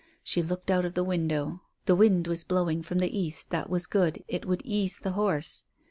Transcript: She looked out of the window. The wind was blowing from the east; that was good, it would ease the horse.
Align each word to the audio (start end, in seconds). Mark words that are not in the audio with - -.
She 0.23 0.41
looked 0.41 0.71
out 0.71 0.83
of 0.83 0.95
the 0.95 1.03
window. 1.03 1.61
The 1.85 1.95
wind 1.95 2.25
was 2.25 2.43
blowing 2.43 2.81
from 2.81 2.97
the 2.97 3.15
east; 3.15 3.51
that 3.51 3.69
was 3.69 3.85
good, 3.85 4.23
it 4.27 4.47
would 4.47 4.63
ease 4.65 4.97
the 4.97 5.11
horse. 5.11 5.65